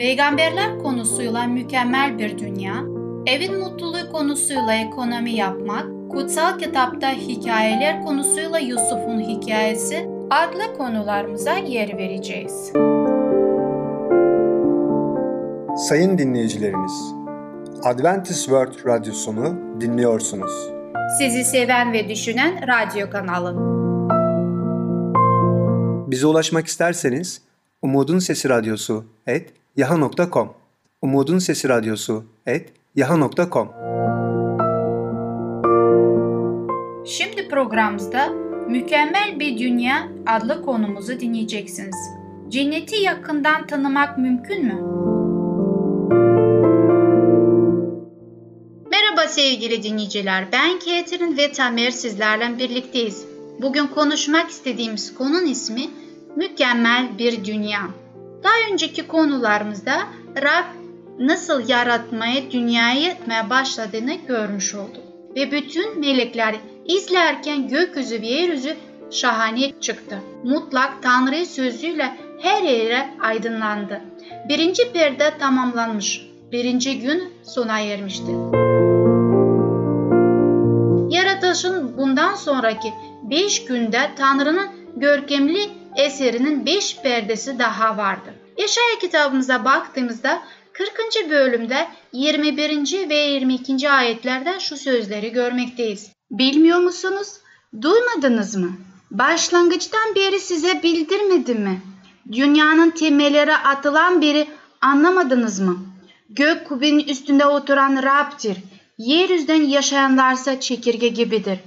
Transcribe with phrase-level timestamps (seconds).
[0.00, 2.74] peygamberler konusuyla mükemmel bir dünya,
[3.26, 12.72] evin mutluluğu konusuyla ekonomi yapmak, kutsal kitapta hikayeler konusuyla Yusuf'un hikayesi adlı konularımıza yer vereceğiz.
[15.88, 17.14] Sayın dinleyicilerimiz,
[17.84, 20.52] Adventist World Radyosunu dinliyorsunuz.
[21.18, 23.56] Sizi seven ve düşünen radyo kanalı.
[26.10, 27.42] Bize ulaşmak isterseniz
[27.82, 30.54] Umutun Sesi Radyosu et yaha.com
[31.02, 33.68] Umutun Sesi Radyosu et yaha.com
[37.06, 38.28] Şimdi programımızda
[38.68, 41.96] Mükemmel Bir Dünya adlı konumuzu dinleyeceksiniz.
[42.48, 44.80] Cenneti yakından tanımak mümkün mü?
[48.90, 50.48] Merhaba sevgili dinleyiciler.
[50.52, 53.26] Ben Ketrin ve Tamer sizlerle birlikteyiz.
[53.62, 55.90] Bugün konuşmak istediğimiz konunun ismi
[56.36, 57.80] Mükemmel Bir Dünya.
[58.44, 59.92] Daha önceki konularımızda
[60.36, 60.64] Rab
[61.18, 65.04] nasıl yaratmaya, dünyayı etmeye başladığını görmüş olduk.
[65.36, 68.76] Ve bütün melekler izlerken gökyüzü ve yeryüzü
[69.10, 70.18] şahane çıktı.
[70.44, 74.00] Mutlak Tanrı sözüyle her yere aydınlandı.
[74.48, 76.26] Birinci perde tamamlanmış.
[76.52, 78.32] Birinci gün sona ermişti.
[81.10, 88.34] Yaratılışın bundan sonraki beş günde Tanrı'nın görkemli eserinin beş perdesi daha vardı.
[88.58, 91.30] Yaşaya kitabımıza baktığımızda 40.
[91.30, 93.08] bölümde 21.
[93.08, 93.90] ve 22.
[93.90, 96.10] ayetlerden şu sözleri görmekteyiz.
[96.30, 97.28] Bilmiyor musunuz?
[97.82, 98.72] Duymadınız mı?
[99.10, 101.80] Başlangıçtan beri size bildirmedim mi?
[102.32, 104.48] Dünyanın temelleri atılan biri
[104.80, 105.78] anlamadınız mı?
[106.28, 108.56] Gök kubbenin üstünde oturan Rab'dir.
[108.98, 111.58] Yeryüzünden yaşayanlarsa çekirge gibidir.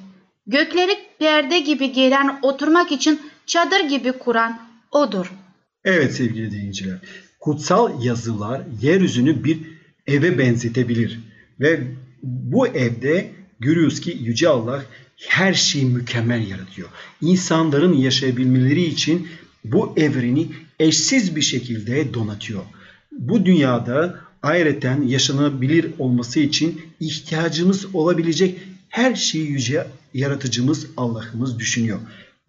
[0.48, 4.62] Gökleri perde gibi gelen oturmak için çadır gibi kuran
[4.92, 5.34] odur.
[5.84, 6.98] Evet sevgili dinleyiciler.
[7.40, 9.60] Kutsal yazılar yeryüzünü bir
[10.08, 11.20] eve benzetebilir.
[11.60, 11.82] Ve
[12.24, 14.86] bu evde görüyoruz ki Yüce Allah
[15.18, 16.90] her şeyi mükemmel yaratıyor.
[17.22, 19.28] İnsanların yaşayabilmeleri için
[19.64, 20.48] bu evreni
[20.80, 22.62] eşsiz bir şekilde donatıyor.
[23.12, 32.00] Bu dünyada ayrıca yaşanabilir olması için ihtiyacımız olabilecek her şeyi yüce yaratıcımız Allah'ımız düşünüyor.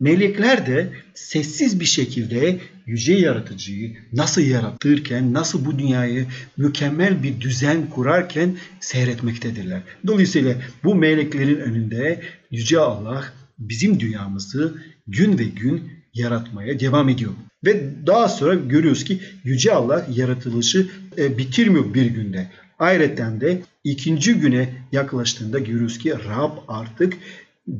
[0.01, 7.91] Melekler de sessiz bir şekilde yüce yaratıcıyı nasıl yaratırken, nasıl bu dünyayı mükemmel bir düzen
[7.91, 9.83] kurarken seyretmektedirler.
[10.07, 13.25] Dolayısıyla bu meleklerin önünde yüce Allah
[13.59, 14.75] bizim dünyamızı
[15.07, 17.33] gün ve gün yaratmaya devam ediyor.
[17.65, 20.89] Ve daha sonra görüyoruz ki yüce Allah yaratılışı
[21.19, 22.51] e, bitirmiyor bir günde.
[22.79, 27.17] Ayrıca de ikinci güne yaklaştığında görüyoruz ki Rab artık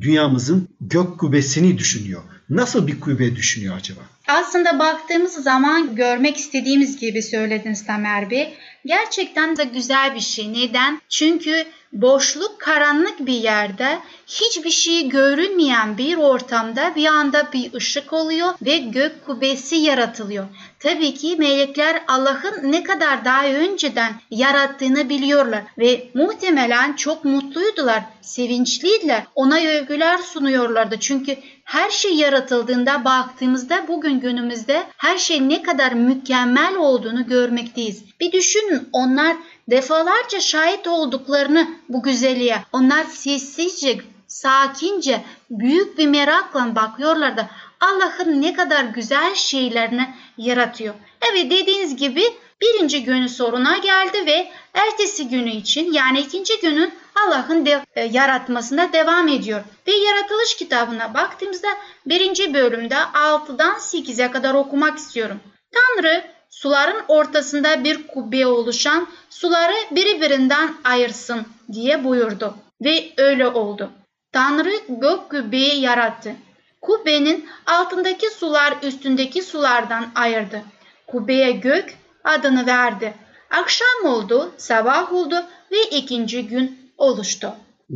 [0.01, 2.23] dünyamızın gök kubbesini düşünüyor.
[2.49, 4.01] Nasıl bir kubbe düşünüyor acaba?
[4.27, 8.53] Aslında baktığımız zaman görmek istediğimiz gibi söylediniz Tamer Bey.
[8.85, 10.53] Gerçekten de güzel bir şey.
[10.53, 11.01] Neden?
[11.09, 18.53] Çünkü boşluk, karanlık bir yerde hiçbir şey görünmeyen bir ortamda bir anda bir ışık oluyor
[18.65, 20.45] ve gök kubbesi yaratılıyor.
[20.79, 29.23] Tabii ki melekler Allah'ın ne kadar daha önceden yarattığını biliyorlar ve muhtemelen çok mutluydular, sevinçliydiler.
[29.35, 30.99] Ona övgüler sunuyorlardı.
[30.99, 38.03] Çünkü her şey yaratıldığında baktığımızda bugün günümüzde her şey ne kadar mükemmel olduğunu görmekteyiz.
[38.19, 39.35] Bir düşünün onlar
[39.69, 42.57] defalarca şahit olduklarını bu güzelliğe.
[42.73, 47.49] Onlar sessizce, sakince, büyük bir merakla bakıyorlar da
[47.79, 50.93] Allah'ın ne kadar güzel şeylerini yaratıyor.
[51.21, 52.23] Evet dediğiniz gibi
[52.61, 58.93] birinci günü soruna geldi ve ertesi günü için yani ikinci günün Allah'ın de, e, yaratmasına
[58.93, 59.61] devam ediyor.
[59.87, 61.67] Ve yaratılış kitabına baktığımızda
[62.05, 65.39] birinci bölümde 6'dan 8'e kadar okumak istiyorum.
[65.73, 72.55] Tanrı suların ortasında bir kubbe oluşan suları birbirinden ayırsın diye buyurdu.
[72.81, 73.91] Ve öyle oldu.
[74.31, 76.35] Tanrı gök kubbeyi yarattı.
[76.81, 80.61] Kubbenin altındaki sular üstündeki sulardan ayırdı.
[81.07, 83.13] Kubbeye gök adını verdi.
[83.51, 87.47] Akşam oldu, sabah oldu ve ikinci gün oluştu.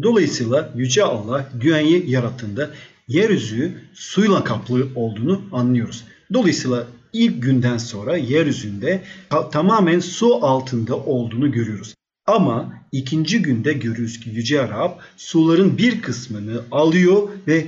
[0.03, 2.69] Dolayısıyla Yüce Allah dünyayı yarattığında
[3.07, 6.03] yeryüzü suyla kaplı olduğunu anlıyoruz.
[6.33, 9.03] Dolayısıyla ilk günden sonra yeryüzünde
[9.51, 11.93] tamamen su altında olduğunu görüyoruz.
[12.25, 17.67] Ama ikinci günde görürüz ki Yüce Arap suların bir kısmını alıyor ve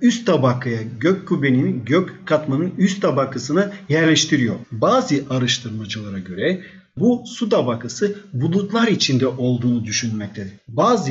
[0.00, 4.54] üst tabakaya gök kubbenin gök katmanın üst tabakasına yerleştiriyor.
[4.72, 6.62] Bazı araştırmacılara göre
[6.96, 10.52] bu su tabakası bulutlar içinde olduğunu düşünmektedir.
[10.68, 11.10] Bazı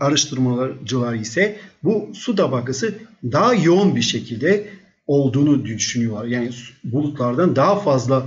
[0.00, 2.94] araştırmacılar ise bu su tabakası
[3.24, 4.68] daha yoğun bir şekilde
[5.06, 6.24] olduğunu düşünüyorlar.
[6.24, 6.50] Yani
[6.84, 8.26] bulutlardan daha fazla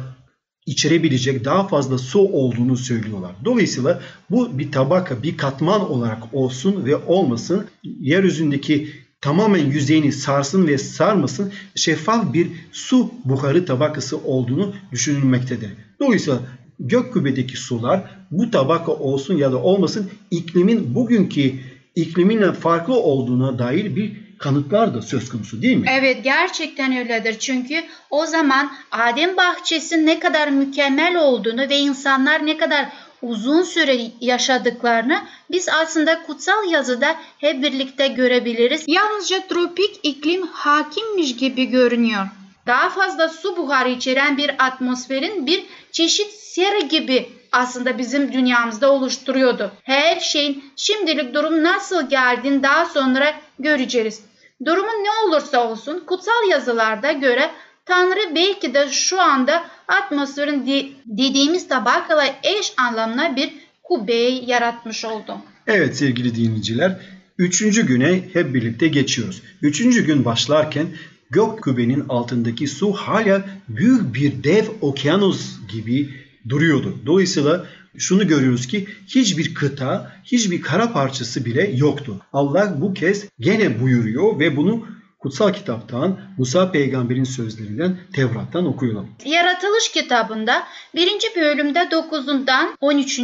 [0.65, 3.31] içerebilecek daha fazla su olduğunu söylüyorlar.
[3.45, 8.89] Dolayısıyla bu bir tabaka, bir katman olarak olsun ve olmasın yeryüzündeki
[9.21, 15.69] tamamen yüzeyini sarsın ve sarmasın şeffaf bir su buharı tabakası olduğunu düşünülmektedir.
[15.99, 16.39] Dolayısıyla
[16.79, 18.01] gök kübedeki sular
[18.31, 21.53] bu tabaka olsun ya da olmasın iklimin bugünkü
[21.95, 25.87] ikliminle farklı olduğuna dair bir kanıtlar da söz konusu değil mi?
[25.91, 27.39] Evet gerçekten öyledir.
[27.39, 32.85] Çünkü o zaman Adem bahçesi ne kadar mükemmel olduğunu ve insanlar ne kadar
[33.21, 35.17] uzun süre yaşadıklarını
[35.51, 38.85] biz aslında kutsal yazıda hep birlikte görebiliriz.
[38.87, 42.27] Yalnızca tropik iklim hakimmiş gibi görünüyor.
[42.67, 49.71] Daha fazla su buharı içeren bir atmosferin bir çeşit sera gibi aslında bizim dünyamızda oluşturuyordu.
[49.83, 54.21] Her şeyin şimdilik durum nasıl geldiğini daha sonra göreceğiz.
[54.65, 57.51] Durumun ne olursa olsun kutsal yazılarda göre
[57.85, 60.65] Tanrı belki de şu anda atmosferin
[61.05, 63.53] dediğimiz tabakala eş anlamına bir
[63.83, 65.37] kubbeyi yaratmış oldu.
[65.67, 66.99] Evet sevgili dinleyiciler,
[67.37, 69.41] üçüncü güne hep birlikte geçiyoruz.
[69.61, 70.87] Üçüncü gün başlarken
[71.29, 76.09] gök kubbenin altındaki su hala büyük bir dev okyanus gibi
[76.49, 76.95] duruyordu.
[77.05, 77.65] Dolayısıyla
[77.97, 82.21] şunu görüyoruz ki hiçbir kıta, hiçbir kara parçası bile yoktu.
[82.33, 84.85] Allah bu kez gene buyuruyor ve bunu
[85.19, 89.09] kutsal kitaptan, Musa peygamberin sözlerinden, Tevrat'tan okuyalım.
[89.25, 90.63] Yaratılış kitabında
[90.95, 91.07] 1.
[91.35, 93.21] bölümde 9'undan 13.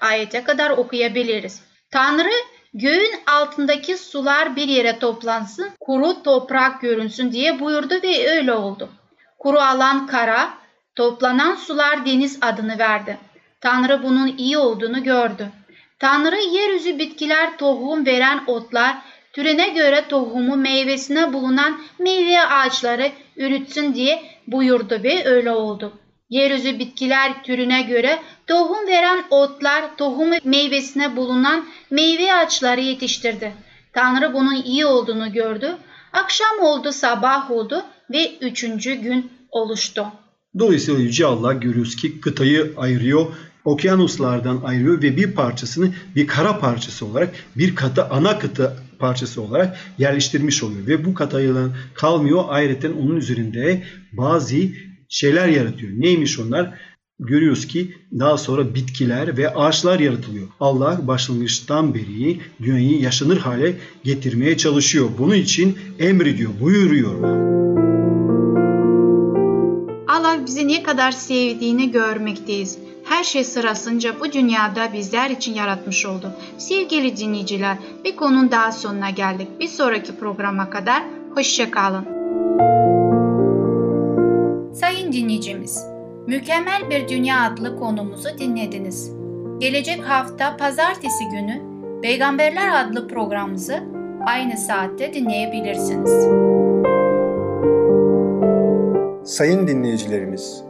[0.00, 1.60] ayete kadar okuyabiliriz.
[1.90, 2.30] Tanrı
[2.74, 8.88] göğün altındaki sular bir yere toplansın, kuru toprak görünsün diye buyurdu ve öyle oldu.
[9.38, 10.50] Kuru alan kara,
[10.94, 13.18] toplanan sular deniz adını verdi.
[13.60, 15.48] Tanrı bunun iyi olduğunu gördü.
[15.98, 18.96] Tanrı yeryüzü bitkiler tohum veren otlar,
[19.32, 25.92] türüne göre tohumu meyvesine bulunan meyve ağaçları ürütsün diye buyurdu ve öyle oldu.
[26.30, 33.52] Yeryüzü bitkiler türüne göre tohum veren otlar tohumu meyvesine bulunan meyve ağaçları yetiştirdi.
[33.92, 35.76] Tanrı bunun iyi olduğunu gördü.
[36.12, 40.06] Akşam oldu, sabah oldu ve üçüncü gün oluştu.
[40.58, 43.26] Dolayısıyla Yüce Allah görüyoruz ki kıtayı ayırıyor
[43.64, 49.76] okyanuslardan ayırıyor ve bir parçasını bir kara parçası olarak bir kata ana kıta parçası olarak
[49.98, 50.86] yerleştirmiş oluyor.
[50.86, 52.44] Ve bu katayılan kalmıyor.
[52.48, 53.82] Ayrıca onun üzerinde
[54.12, 54.56] bazı
[55.08, 55.92] şeyler yaratıyor.
[55.96, 56.78] Neymiş onlar?
[57.18, 60.48] Görüyoruz ki daha sonra bitkiler ve ağaçlar yaratılıyor.
[60.60, 65.08] Allah başlangıçtan beri dünyayı yaşanır hale getirmeye çalışıyor.
[65.18, 67.14] Bunun için emrediyor, buyuruyor.
[70.08, 76.30] Allah bizi ne kadar sevdiğini görmekteyiz her şey sırasınca bu dünyada bizler için yaratmış oldu.
[76.58, 79.48] Sevgili dinleyiciler, bir konunun daha sonuna geldik.
[79.60, 81.02] Bir sonraki programa kadar
[81.34, 82.13] hoşçakalın.
[85.14, 85.86] Dinleyicimiz,
[86.26, 89.12] Mükemmel Bir Dünya adlı konumuzu dinlediniz.
[89.58, 91.62] Gelecek hafta pazartesi günü
[92.02, 93.82] Peygamberler adlı programımızı
[94.26, 96.10] aynı saatte dinleyebilirsiniz.
[99.24, 100.62] Sayın dinleyicilerimiz,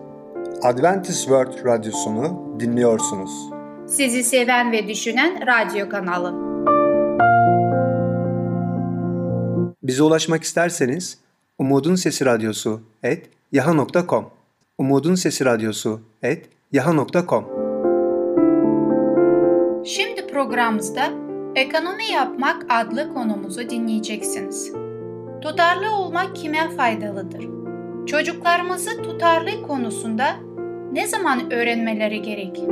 [0.63, 3.31] Adventist World Radyosunu dinliyorsunuz.
[3.87, 6.35] Sizi seven ve düşünen radyo kanalı.
[9.83, 11.19] Bize ulaşmak isterseniz
[11.59, 14.31] Umutun Sesi Radyosu et yaha.com
[14.79, 17.45] Umutun Sesi Radyosu et yaha.com
[19.85, 21.11] Şimdi programımızda
[21.55, 24.73] Ekonomi Yapmak adlı konumuzu dinleyeceksiniz.
[25.43, 27.49] Tutarlı olmak kime faydalıdır?
[28.07, 30.37] Çocuklarımızı tutarlı konusunda
[30.93, 32.63] ne zaman öğrenmeleri gerek?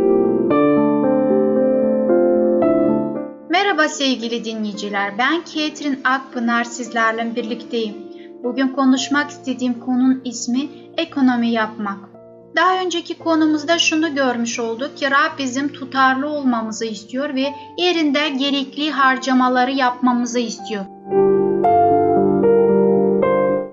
[3.50, 5.18] Merhaba sevgili dinleyiciler.
[5.18, 8.12] Ben Ketrin Akpınar sizlerle birlikteyim.
[8.44, 11.99] Bugün konuşmak istediğim konunun ismi ekonomi yapmak.
[12.56, 18.90] Daha önceki konumuzda şunu görmüş olduk ki Rab bizim tutarlı olmamızı istiyor ve yerinde gerekli
[18.90, 20.84] harcamaları yapmamızı istiyor.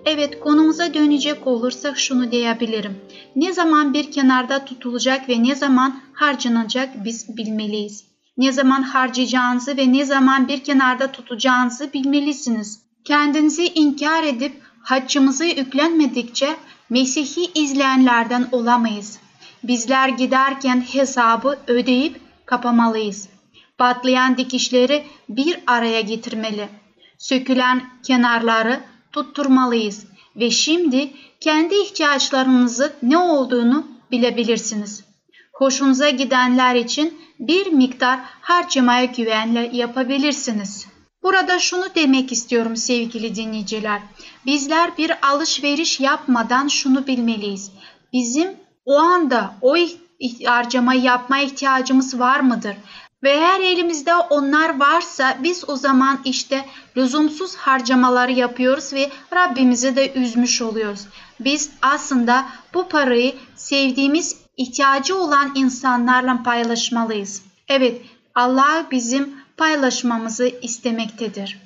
[0.05, 2.97] Evet konumuza dönecek olursak şunu diyebilirim.
[3.35, 8.05] Ne zaman bir kenarda tutulacak ve ne zaman harcanacak biz bilmeliyiz.
[8.37, 12.88] Ne zaman harcayacağınızı ve ne zaman bir kenarda tutacağınızı bilmelisiniz.
[13.05, 16.55] Kendinizi inkar edip haccımızı yüklenmedikçe
[16.89, 19.19] Mesih'i izleyenlerden olamayız.
[19.63, 23.29] Bizler giderken hesabı ödeyip kapamalıyız.
[23.77, 26.69] Patlayan dikişleri bir araya getirmeli.
[27.17, 28.79] Sökülen kenarları
[29.11, 35.03] tutturmalıyız ve şimdi kendi ihtiyaçlarınızı ne olduğunu bilebilirsiniz.
[35.53, 40.87] Hoşunuza gidenler için bir miktar harcamaya güvenle yapabilirsiniz.
[41.23, 44.01] Burada şunu demek istiyorum sevgili dinleyiciler.
[44.45, 47.71] Bizler bir alışveriş yapmadan şunu bilmeliyiz.
[48.13, 48.51] Bizim
[48.85, 49.75] o anda o
[50.45, 52.75] harcamayı yapma ihtiyacımız var mıdır?
[53.23, 56.65] Ve eğer elimizde onlar varsa biz o zaman işte
[56.97, 61.07] lüzumsuz harcamaları yapıyoruz ve Rabbimizi de üzmüş oluyoruz.
[61.39, 67.43] Biz aslında bu parayı sevdiğimiz ihtiyacı olan insanlarla paylaşmalıyız.
[67.67, 68.01] Evet
[68.35, 71.57] Allah bizim paylaşmamızı istemektedir.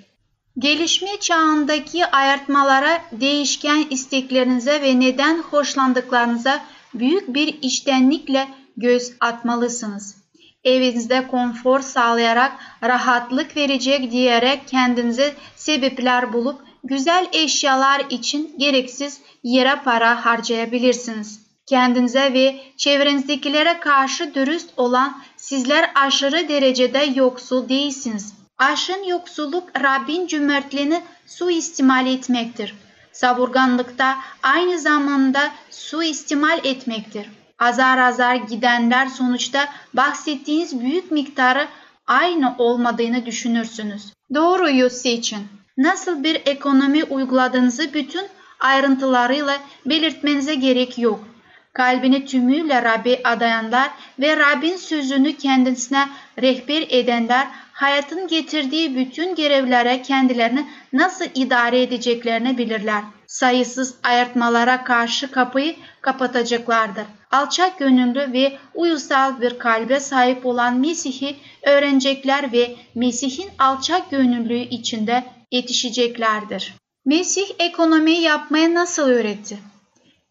[0.60, 8.48] Gelişme çağındaki ayartmalara, değişken isteklerinize ve neden hoşlandıklarınıza büyük bir iştenlikle
[8.78, 10.16] göz atmalısınız.
[10.64, 12.52] Evinizde konfor sağlayarak
[12.84, 21.43] rahatlık verecek diyerek kendinize sebepler bulup güzel eşyalar için gereksiz yere para harcayabilirsiniz.
[21.66, 28.34] Kendinize ve çevrenizdekilere karşı dürüst olan sizler aşırı derecede yoksul değilsiniz.
[28.58, 32.76] Aşın yoksulluk Rabbin cömertliğini suistimal etmektir.
[33.12, 37.30] Savurganlıkta aynı zamanda suistimal etmektir.
[37.60, 41.68] Azar azar gidenler sonuçta bahsettiğiniz büyük miktarı
[42.08, 44.14] aynı olmadığını düşünürsünüz.
[44.34, 45.48] Doğruyu seçin.
[45.78, 48.26] Nasıl bir ekonomi uyguladığınızı bütün
[48.60, 51.33] ayrıntılarıyla belirtmenize gerek yok.
[51.74, 53.90] Kalbini tümüyle Rabbi adayanlar
[54.20, 56.10] ve Rabbin sözünü kendisine
[56.42, 63.04] rehber edenler hayatın getirdiği bütün görevlere kendilerini nasıl idare edeceklerini bilirler.
[63.28, 67.04] Sayısız ayartmalara karşı kapıyı kapatacaklardır.
[67.32, 75.24] Alçak gönüllü ve uyusal bir kalbe sahip olan Mesih'i öğrenecekler ve Mesih'in alçak gönüllüğü içinde
[75.52, 76.74] yetişeceklerdir.
[77.06, 79.58] Mesih ekonomiyi yapmaya nasıl öğretti?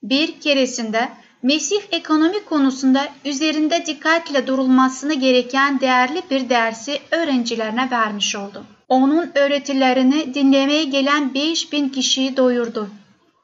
[0.02, 1.08] Bir keresinde
[1.42, 8.64] Mesih ekonomi konusunda üzerinde dikkatle durulmasını gereken değerli bir dersi öğrencilerine vermiş oldu.
[8.88, 12.88] Onun öğretilerini dinlemeye gelen 5000 kişiyi doyurdu.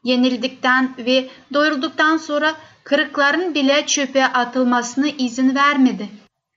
[0.05, 6.09] Yenildikten ve doyurulduktan sonra kırıkların bile çöpe atılmasına izin vermedi.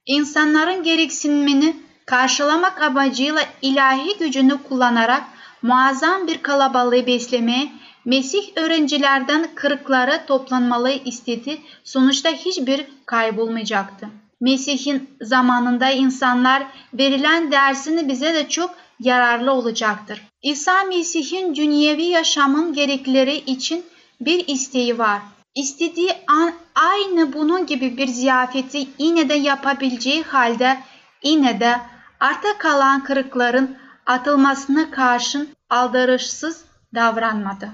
[0.06, 5.24] İnsanların gereksinimini karşılamak amacıyla ilahi gücünü kullanarak
[5.62, 7.72] muazzam bir kalabalığı beslemeye
[8.06, 11.62] Mesih öğrencilerden kırıkları toplanmalı istedi.
[11.84, 14.08] Sonuçta hiçbir kaybolmayacaktı.
[14.42, 20.22] Mesih'in zamanında insanlar verilen dersini bize de çok yararlı olacaktır.
[20.42, 23.86] İsa Mesih'in dünyevi yaşamın gerekleri için
[24.22, 25.22] bir isteği var.
[25.56, 30.78] İstediği an aynı bunun gibi bir ziyafeti yine de yapabileceği halde
[31.24, 31.80] yine de
[32.20, 36.66] arta kalan kırıkların atılmasına karşın aldırışsız
[36.96, 37.70] davranmadı.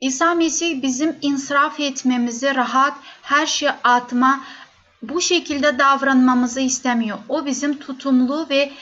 [0.00, 4.40] İsa Mesih bizim insraf etmemizi, rahat her şeyi atma,
[5.02, 7.18] bu şekilde davranmamızı istemiyor.
[7.28, 8.72] O bizim tutumlu ve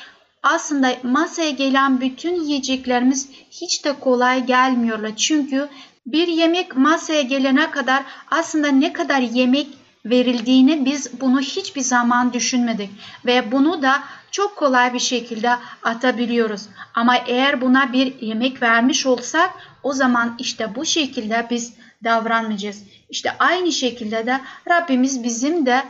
[0.43, 5.17] aslında masaya gelen bütün yiyeceklerimiz hiç de kolay gelmiyorlar.
[5.17, 5.69] Çünkü
[6.07, 9.67] bir yemek masaya gelene kadar aslında ne kadar yemek
[10.05, 12.91] verildiğini biz bunu hiçbir zaman düşünmedik
[13.27, 14.03] ve bunu da
[14.37, 16.63] çok kolay bir şekilde atabiliyoruz.
[16.95, 19.51] Ama eğer buna bir yemek vermiş olsak
[19.83, 21.73] o zaman işte bu şekilde biz
[22.05, 22.83] davranmayacağız.
[23.11, 25.85] İşte aynı şekilde de Rabbimiz bizim de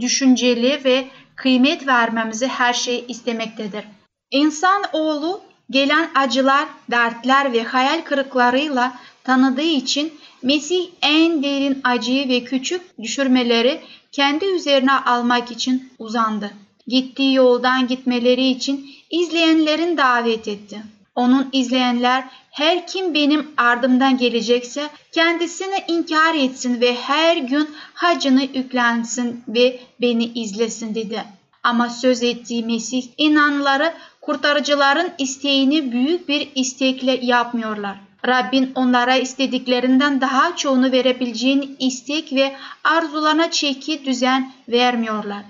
[0.00, 3.84] düşünceli ve kıymet vermemizi her şey istemektedir.
[4.30, 5.40] İnsan oğlu
[5.70, 8.92] gelen acılar, dertler ve hayal kırıklarıyla
[9.24, 13.80] tanıdığı için Mesih en derin acıyı ve küçük düşürmeleri
[14.12, 16.50] kendi üzerine almak için uzandı.
[16.86, 20.82] Gittiği yoldan gitmeleri için izleyenlerin davet etti.
[21.14, 29.44] Onun izleyenler her kim benim ardımdan gelecekse kendisini inkar etsin ve her gün hacını yüklensin
[29.48, 31.24] ve beni izlesin dedi.
[31.62, 37.96] Ama söz ettiği Mesih inanları kurtarıcıların isteğini büyük bir istekle yapmıyorlar.
[38.26, 45.42] Rabbin onlara istediklerinden daha çoğunu verebileceğin istek ve arzularına çeki düzen vermiyorlar.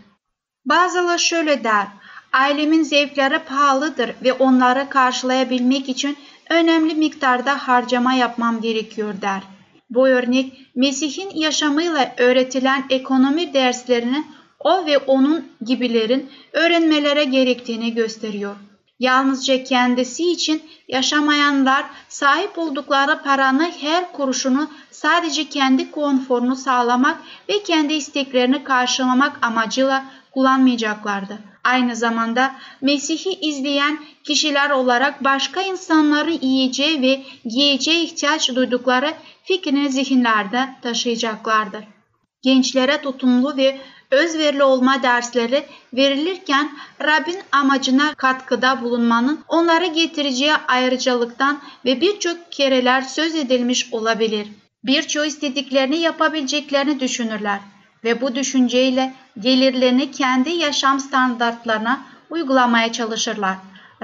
[0.65, 1.87] Bazıları şöyle der,
[2.33, 6.17] ailemin zevkleri pahalıdır ve onları karşılayabilmek için
[6.51, 9.43] önemli miktarda harcama yapmam gerekiyor der.
[9.91, 14.25] Bu örnek Mesih'in yaşamıyla öğretilen ekonomi derslerini
[14.61, 18.57] o ve onun gibilerin öğrenmelere gerektiğini gösteriyor.
[19.01, 27.95] Yalnızca kendisi için yaşamayanlar sahip oldukları paranın her kuruşunu sadece kendi konforunu sağlamak ve kendi
[27.95, 30.05] isteklerini karşılamak amacıyla
[30.35, 31.39] kullanmayacaklardı.
[31.65, 40.69] Aynı zamanda Mesih'i izleyen kişiler olarak başka insanların yiyeceği ve giyeceği ihtiyaç duydukları fikrini zihinlerde
[40.83, 41.85] taşıyacaklardır.
[42.43, 46.71] Gençlere tutumlu ve özverili olma dersleri verilirken
[47.03, 54.49] Rabbin amacına katkıda bulunmanın onlara getireceği ayrıcalıktan ve birçok kereler söz edilmiş olabilir.
[54.85, 57.61] Birçoğu istediklerini yapabileceklerini düşünürler
[58.05, 63.57] ve bu düşünceyle gelirlerini kendi yaşam standartlarına uygulamaya çalışırlar.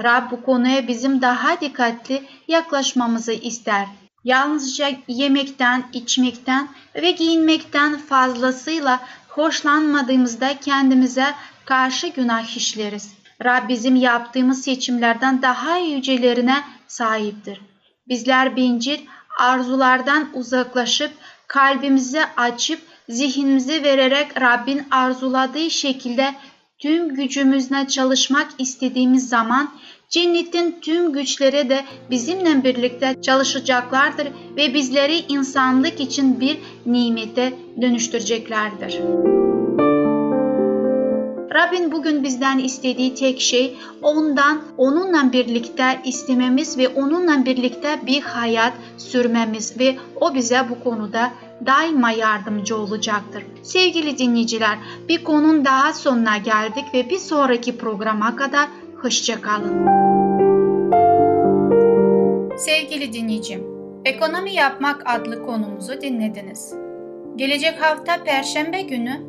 [0.03, 3.85] Rab bu konuya bizim daha dikkatli yaklaşmamızı ister.
[4.23, 11.33] Yalnızca yemekten, içmekten ve giyinmekten fazlasıyla hoşlanmadığımızda kendimize
[11.65, 13.13] karşı günah işleriz.
[13.43, 17.61] Rab bizim yaptığımız seçimlerden daha yücelerine sahiptir.
[18.07, 18.99] Bizler bencil
[19.39, 21.11] arzulardan uzaklaşıp
[21.47, 26.33] kalbimizi açıp zihnimizi vererek Rabbin arzuladığı şekilde
[26.79, 29.71] tüm gücümüzle çalışmak istediğimiz zaman
[30.09, 38.99] cennetin tüm güçleri de bizimle birlikte çalışacaklardır ve bizleri insanlık için bir nimete dönüştüreceklerdir.
[41.53, 48.73] Rabbin bugün bizden istediği tek şey ondan, onunla birlikte istememiz ve onunla birlikte bir hayat
[48.97, 51.31] sürmemiz ve o bize bu konuda
[51.65, 53.43] daima yardımcı olacaktır.
[53.63, 54.77] Sevgili dinleyiciler,
[55.09, 58.67] bir konun daha sonuna geldik ve bir sonraki programa kadar
[59.01, 59.87] hoşçakalın.
[62.57, 63.63] Sevgili dinleyicim,
[64.05, 66.73] Ekonomi Yapmak adlı konumuzu dinlediniz.
[67.35, 69.28] Gelecek hafta Perşembe günü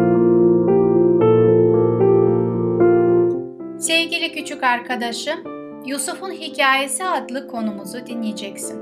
[3.81, 5.39] Sevgili küçük arkadaşım,
[5.85, 8.79] Yusuf'un Hikayesi adlı konumuzu dinleyeceksin.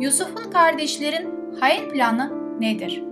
[0.00, 1.28] Yusuf'un kardeşlerin
[1.60, 3.02] hayır planı nedir?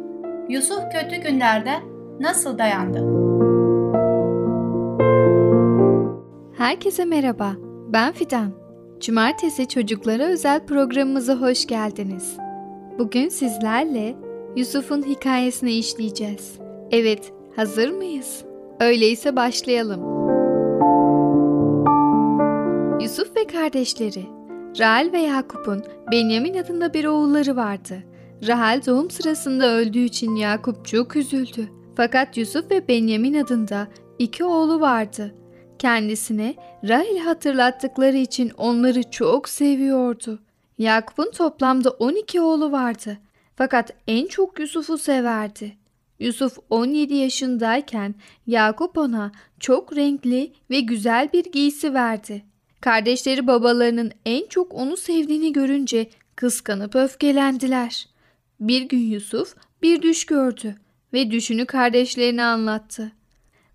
[0.49, 1.73] Yusuf kötü günlerde
[2.21, 2.99] nasıl dayandı?
[6.59, 7.53] Herkese merhaba,
[7.89, 8.51] ben Fidan.
[9.01, 12.37] Cumartesi çocuklara özel programımıza hoş geldiniz.
[12.99, 14.15] Bugün sizlerle
[14.57, 16.59] Yusuf'un hikayesini işleyeceğiz.
[16.91, 18.45] Evet, hazır mıyız?
[18.81, 20.16] Öyleyse başlayalım.
[23.01, 24.27] Yusuf ve kardeşleri
[24.79, 28.03] Rahel ve Yakup'un Benyamin adında bir oğulları vardı.
[28.47, 31.69] Rahel doğum sırasında öldüğü için Yakup çok üzüldü.
[31.97, 35.35] Fakat Yusuf ve Benyamin adında iki oğlu vardı.
[35.79, 36.55] Kendisine
[36.89, 40.39] Rahel hatırlattıkları için onları çok seviyordu.
[40.79, 43.19] Yakup'un toplamda 12 oğlu vardı.
[43.57, 45.77] Fakat en çok Yusuf'u severdi.
[46.19, 48.15] Yusuf 17 yaşındayken
[48.47, 52.43] Yakup ona çok renkli ve güzel bir giysi verdi.
[52.81, 58.09] Kardeşleri babalarının en çok onu sevdiğini görünce kıskanıp öfkelendiler.
[58.61, 60.77] Bir gün Yusuf bir düş gördü
[61.13, 63.13] ve düşünü kardeşlerine anlattı.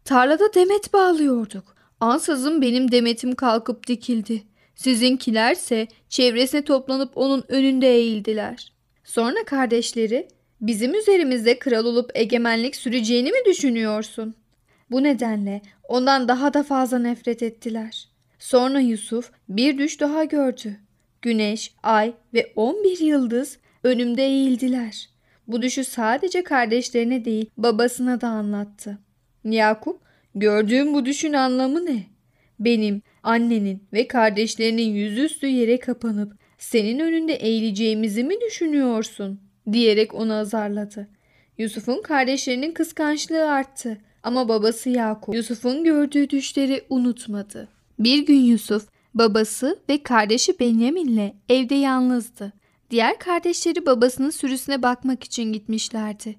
[0.06, 1.76] Tarlada demet bağlıyorduk.
[2.00, 4.44] Ansızın benim demetim kalkıp dikildi.
[4.76, 8.74] Sizinkilerse çevresine toplanıp onun önünde eğildiler.
[9.04, 10.28] Sonra kardeşleri
[10.62, 14.36] bizim üzerimizde kral olup egemenlik süreceğini mi düşünüyorsun?
[14.92, 18.11] Bu nedenle ondan daha da fazla nefret ettiler.
[18.42, 20.78] Sonra Yusuf bir düş daha gördü.
[21.22, 25.10] Güneş, ay ve on bir yıldız önümde eğildiler.
[25.48, 28.98] Bu düşü sadece kardeşlerine değil babasına da anlattı.
[29.44, 30.02] Yakup,
[30.36, 32.04] gördüğüm bu düşün anlamı ne?
[32.60, 39.40] Benim, annenin ve kardeşlerinin yüzüstü yere kapanıp senin önünde eğileceğimizi mi düşünüyorsun?
[39.72, 41.08] diyerek onu azarladı.
[41.58, 47.81] Yusuf'un kardeşlerinin kıskançlığı arttı ama babası Yakup Yusuf'un gördüğü düşleri unutmadı.
[48.04, 52.54] Bir gün Yusuf babası ve kardeşi Benyamin'le evde yalnızdı.
[52.90, 56.36] Diğer kardeşleri babasının sürüsüne bakmak için gitmişlerdi.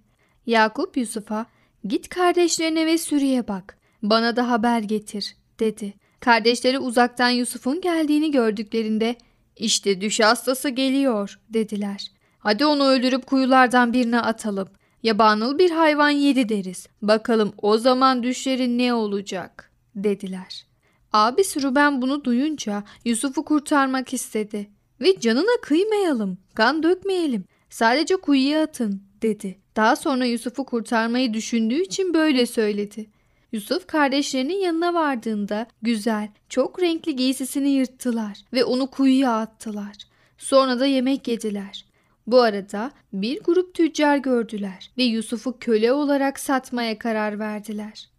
[0.47, 1.47] Yakup Yusuf'a
[1.85, 5.95] git kardeşlerine ve sürüye bak bana da haber getir dedi.
[6.21, 9.17] Kardeşleri uzaktan Yusuf'un geldiğini gördüklerinde
[9.57, 12.11] işte düş hastası geliyor dediler.
[12.39, 14.69] Hadi onu öldürüp kuyulardan birine atalım.
[15.03, 16.87] Yabanıl bir hayvan yedi deriz.
[17.03, 20.72] Bakalım o zaman düşlerin ne olacak dediler.
[21.13, 24.71] Abisi Ruben bunu duyunca Yusuf'u kurtarmak istedi.
[25.01, 27.45] Ve canına kıymayalım, kan dökmeyelim.
[27.71, 29.59] Sadece kuyuya atın dedi.
[29.77, 33.11] Daha sonra Yusuf'u kurtarmayı düşündüğü için böyle söyledi.
[33.53, 39.97] Yusuf kardeşlerinin yanına vardığında güzel, çok renkli giysisini yırttılar ve onu kuyuya attılar.
[40.39, 41.85] Sonra da yemek yediler.
[42.27, 48.12] Bu arada bir grup tüccar gördüler ve Yusuf'u köle olarak satmaya karar verdiler.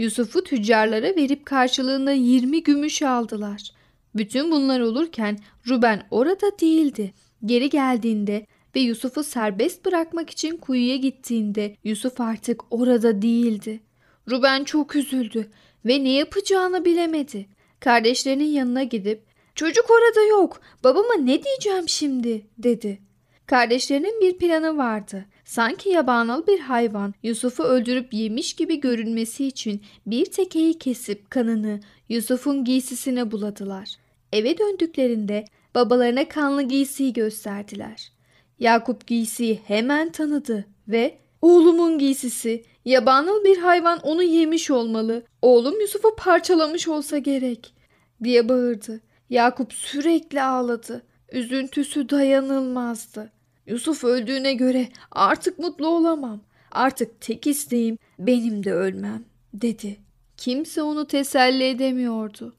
[0.00, 3.70] Yusuf'u tüccarlara verip karşılığında 20 gümüş aldılar.
[4.14, 7.12] Bütün bunlar olurken Ruben orada değildi.
[7.44, 13.80] Geri geldiğinde ve Yusuf'u serbest bırakmak için kuyuya gittiğinde Yusuf artık orada değildi.
[14.30, 15.50] Ruben çok üzüldü
[15.86, 17.46] ve ne yapacağını bilemedi.
[17.80, 19.22] Kardeşlerinin yanına gidip
[19.54, 20.60] "Çocuk orada yok.
[20.84, 22.98] Babama ne diyeceğim şimdi?" dedi.
[23.46, 25.24] Kardeşlerinin bir planı vardı.
[25.50, 32.64] Sanki yabanıl bir hayvan Yusuf'u öldürüp yemiş gibi görünmesi için bir tekeyi kesip kanını Yusuf'un
[32.64, 33.88] giysisine buladılar.
[34.32, 38.12] Eve döndüklerinde babalarına kanlı giysiyi gösterdiler.
[38.58, 45.22] Yakup giysiyi hemen tanıdı ve oğlumun giysisi yabanıl bir hayvan onu yemiş olmalı.
[45.42, 47.74] Oğlum Yusuf'u parçalamış olsa gerek
[48.24, 49.00] diye bağırdı.
[49.30, 51.02] Yakup sürekli ağladı.
[51.32, 53.39] Üzüntüsü dayanılmazdı.
[53.70, 56.40] Yusuf öldüğüne göre artık mutlu olamam.
[56.72, 60.00] Artık tek isteğim benim de ölmem dedi.
[60.36, 62.54] Kimse onu teselli edemiyordu.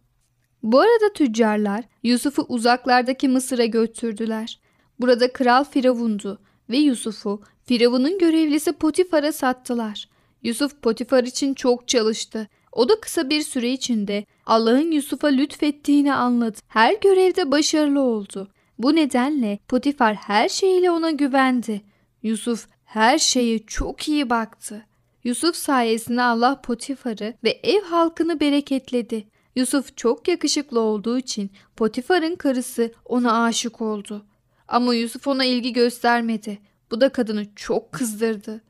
[0.64, 4.60] Bu arada tüccarlar Yusuf'u uzaklardaki Mısır'a götürdüler.
[5.00, 10.10] Burada kral Firavundu ve Yusuf'u Firavun'un görevlisi Potifar'a sattılar.
[10.44, 12.48] Yusuf Potifar için çok çalıştı.
[12.72, 16.58] O da kısa bir süre içinde Allah'ın Yusuf'a lütfettiğini anladı.
[16.68, 18.48] Her görevde başarılı oldu.
[18.84, 21.82] Bu nedenle Potifar her şeyiyle ona güvendi.
[22.24, 24.86] Yusuf her şeye çok iyi baktı.
[25.24, 29.28] Yusuf sayesinde Allah Potifar'ı ve ev halkını bereketledi.
[29.56, 34.26] Yusuf çok yakışıklı olduğu için Potifar'ın karısı ona aşık oldu.
[34.68, 36.60] Ama Yusuf ona ilgi göstermedi.
[36.92, 38.62] Bu da kadını çok kızdırdı.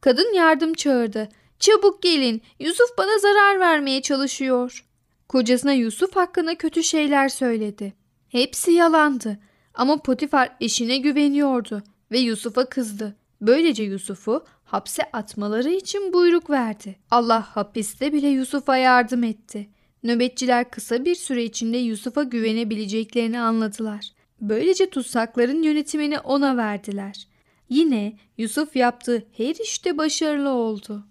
[0.00, 1.28] Kadın yardım çağırdı.
[1.58, 4.84] Çabuk gelin Yusuf bana zarar vermeye çalışıyor.
[5.28, 8.05] Kocasına Yusuf hakkında kötü şeyler söyledi.
[8.28, 9.38] Hepsi yalandı
[9.74, 13.16] ama Potifar eşine güveniyordu ve Yusuf'a kızdı.
[13.40, 16.96] Böylece Yusuf'u hapse atmaları için buyruk verdi.
[17.10, 19.68] Allah hapiste bile Yusuf'a yardım etti.
[20.02, 24.12] Nöbetçiler kısa bir süre içinde Yusuf'a güvenebileceklerini anladılar.
[24.40, 27.26] Böylece tutsakların yönetimini ona verdiler.
[27.68, 31.04] Yine Yusuf yaptığı her işte başarılı oldu.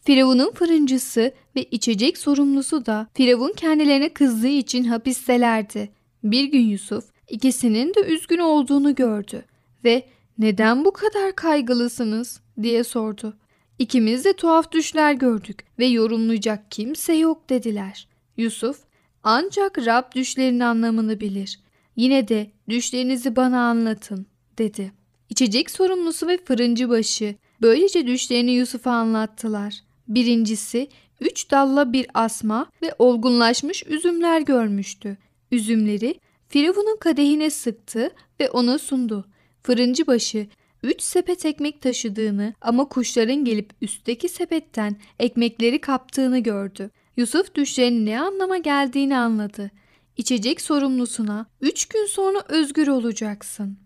[0.00, 5.95] Firavun'un fırıncısı ve içecek sorumlusu da Firavun kendilerine kızdığı için hapistelerdi.
[6.24, 9.44] Bir gün Yusuf ikisinin de üzgün olduğunu gördü
[9.84, 10.06] ve
[10.38, 13.36] neden bu kadar kaygılısınız diye sordu.
[13.78, 18.08] İkimiz de tuhaf düşler gördük ve yorumlayacak kimse yok dediler.
[18.36, 18.78] Yusuf
[19.22, 21.60] ancak Rab düşlerin anlamını bilir.
[21.96, 24.26] Yine de düşlerinizi bana anlatın
[24.58, 24.92] dedi.
[25.30, 29.80] İçecek sorumlusu ve fırıncı başı böylece düşlerini Yusuf'a anlattılar.
[30.08, 30.88] Birincisi
[31.20, 35.18] üç dalla bir asma ve olgunlaşmış üzümler görmüştü.
[35.52, 39.24] Üzümleri Firavun'un kadehine sıktı ve ona sundu.
[39.62, 40.46] Fırıncı başı
[40.82, 46.90] üç sepet ekmek taşıdığını ama kuşların gelip üstteki sepetten ekmekleri kaptığını gördü.
[47.16, 49.70] Yusuf düşlerin ne anlama geldiğini anladı.
[50.16, 53.78] İçecek sorumlusuna üç gün sonra özgür olacaksın.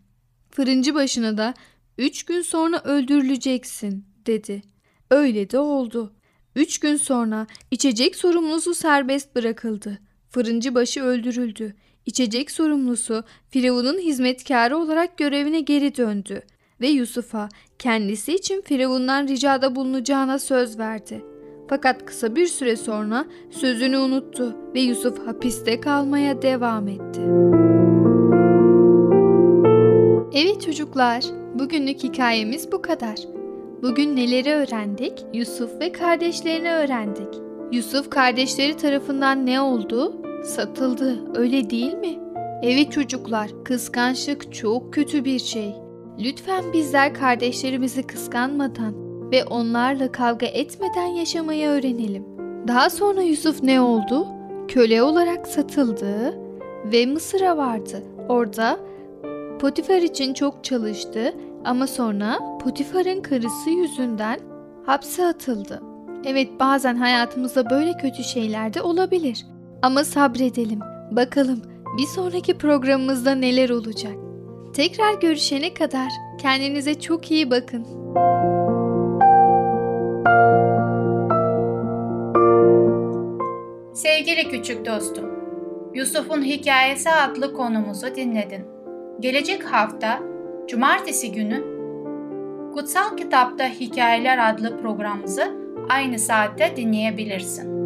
[0.51, 1.55] Fırıncı başına da
[1.99, 4.63] üç gün sonra öldürüleceksin dedi.
[5.11, 6.13] Öyle de oldu.
[6.57, 9.99] Üç gün sonra içecek sorumlusu serbest bırakıldı.
[10.31, 11.75] Fırıncı başı öldürüldü.
[12.07, 16.43] İçecek sorumlusu Firavun'un hizmetkarı olarak görevine geri döndü
[16.81, 21.25] ve Yusuf'a kendisi için Firavun'dan ricada bulunacağına söz verdi.
[21.69, 27.21] Fakat kısa bir süre sonra sözünü unuttu ve Yusuf hapiste kalmaya devam etti.
[30.35, 33.17] Evet çocuklar, bugünlük hikayemiz bu kadar.
[33.83, 35.13] Bugün neleri öğrendik?
[35.35, 37.29] Yusuf ve kardeşlerini öğrendik.
[37.73, 40.20] Yusuf kardeşleri tarafından ne oldu?
[40.45, 42.19] Satıldı, öyle değil mi?
[42.63, 45.75] Evet çocuklar, kıskançlık çok kötü bir şey.
[46.19, 48.95] Lütfen bizler kardeşlerimizi kıskanmadan
[49.33, 52.25] ve onlarla kavga etmeden yaşamayı öğrenelim.
[52.69, 54.27] Daha sonra Yusuf ne oldu?
[54.69, 56.39] Köle olarak satıldı
[56.85, 58.03] ve Mısır'a vardı.
[58.29, 58.79] Orada
[59.59, 64.41] Potifar için çok çalıştı ama sonra Potifar'ın karısı yüzünden
[64.87, 65.83] hapse atıldı.
[66.25, 69.47] Evet bazen hayatımızda böyle kötü şeyler de olabilir.
[69.83, 70.81] Ama sabredelim.
[71.11, 71.63] Bakalım
[71.99, 74.13] bir sonraki programımızda neler olacak.
[74.75, 77.87] Tekrar görüşene kadar kendinize çok iyi bakın.
[83.95, 85.31] Sevgili küçük dostum,
[85.95, 88.65] Yusuf'un Hikayesi adlı konumuzu dinledin.
[89.21, 90.21] Gelecek hafta
[90.69, 91.65] Cumartesi günü
[92.75, 95.53] Kutsal Kitapta Hikayeler adlı programımızı
[95.89, 97.80] aynı saatte dinleyebilirsin.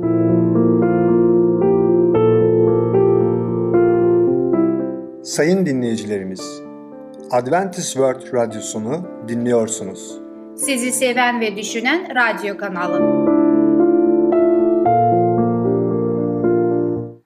[5.34, 6.62] Sayın dinleyicilerimiz,
[7.30, 10.18] Adventist World Radyosunu dinliyorsunuz.
[10.56, 13.00] Sizi seven ve düşünen radyo kanalı.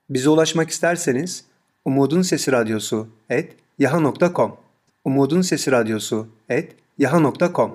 [0.09, 1.45] Bize ulaşmak isterseniz
[1.85, 4.55] Umutun Sesi Radyosu et yaha.com
[5.05, 7.71] Umutun Sesi Radyosu et yaha.com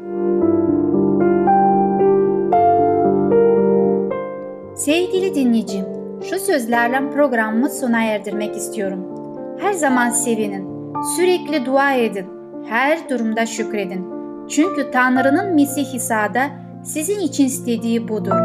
[4.76, 5.84] Sevgili dinleyicim,
[6.30, 9.13] şu sözlerle programımı sona erdirmek istiyorum.
[9.58, 12.26] Her zaman sevinin, sürekli dua edin,
[12.68, 14.06] her durumda şükredin.
[14.48, 16.50] Çünkü Tanrı'nın Mesih İsa'da
[16.84, 18.36] sizin için istediği budur.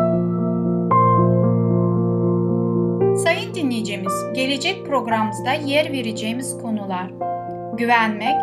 [3.24, 7.12] Sayın dinleyicimiz, gelecek programımızda yer vereceğimiz konular
[7.78, 8.36] Güvenmek,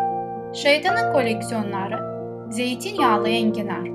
[0.53, 1.99] Şeytanın koleksiyonları,
[2.51, 3.85] Zeytinyağlı enginar.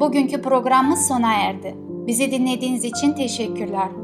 [0.00, 1.74] Bugünkü programımız sona erdi.
[2.06, 4.03] Bizi dinlediğiniz için teşekkürler.